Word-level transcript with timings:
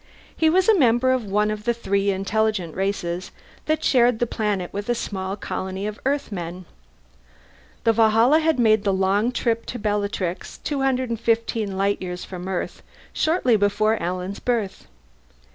He 0.35 0.49
was 0.49 0.67
a 0.67 0.73
member 0.79 1.11
of 1.11 1.25
one 1.25 1.51
of 1.51 1.63
the 1.63 1.75
three 1.75 2.09
intelligent 2.09 2.75
races 2.75 3.29
that 3.67 3.83
shared 3.83 4.17
the 4.17 4.25
planet 4.25 4.73
with 4.73 4.89
a 4.89 4.95
small 4.95 5.35
colony 5.35 5.85
of 5.85 5.99
Earthmen. 6.07 6.65
The 7.83 7.93
Valhalla 7.93 8.39
had 8.39 8.57
made 8.57 8.83
the 8.83 8.93
long 8.93 9.31
trip 9.31 9.63
to 9.67 9.77
Bellatrix, 9.77 10.57
215 10.57 11.77
light 11.77 12.01
years 12.01 12.25
from 12.25 12.47
Earth, 12.47 12.81
shortly 13.13 13.55
before 13.55 14.01
Alan's 14.01 14.39
birth. 14.39 14.87